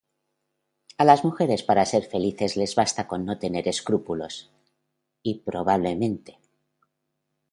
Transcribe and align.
a 0.97 1.03
las 1.05 1.23
mujeres 1.23 1.61
para 1.67 1.85
ser 1.91 2.03
felices 2.13 2.51
les 2.61 2.73
basta 2.79 3.01
con 3.09 3.19
no 3.27 3.37
tener 3.37 3.67
escrúpulos, 3.67 4.49
y 5.21 5.31
probablemente 5.47 6.39